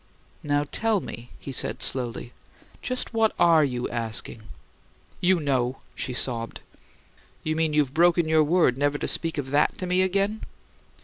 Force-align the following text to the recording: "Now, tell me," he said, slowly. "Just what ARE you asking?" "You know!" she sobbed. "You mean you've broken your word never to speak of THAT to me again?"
"Now, 0.41 0.63
tell 0.71 0.99
me," 0.99 1.29
he 1.39 1.51
said, 1.51 1.83
slowly. 1.83 2.33
"Just 2.81 3.13
what 3.13 3.35
ARE 3.37 3.63
you 3.63 3.87
asking?" 3.89 4.41
"You 5.19 5.39
know!" 5.39 5.77
she 5.93 6.11
sobbed. 6.15 6.61
"You 7.43 7.55
mean 7.55 7.73
you've 7.73 7.93
broken 7.93 8.27
your 8.27 8.43
word 8.43 8.79
never 8.79 8.97
to 8.97 9.07
speak 9.07 9.37
of 9.37 9.51
THAT 9.51 9.77
to 9.77 9.85
me 9.85 10.01
again?" 10.01 10.41